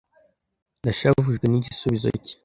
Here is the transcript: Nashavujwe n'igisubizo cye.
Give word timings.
Nashavujwe 0.83 1.45
n'igisubizo 1.47 2.09
cye. 2.25 2.35